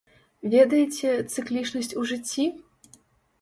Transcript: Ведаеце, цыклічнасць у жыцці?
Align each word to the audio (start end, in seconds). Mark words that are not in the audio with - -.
Ведаеце, 0.53 1.11
цыклічнасць 1.33 1.93
у 2.01 2.07
жыцці? 2.13 2.47